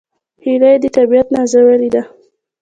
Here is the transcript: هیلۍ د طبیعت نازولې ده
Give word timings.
هیلۍ 0.43 0.75
د 0.83 0.85
طبیعت 0.97 1.27
نازولې 1.35 1.89
ده 1.93 2.03